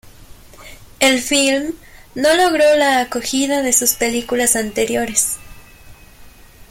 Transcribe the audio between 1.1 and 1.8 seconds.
filme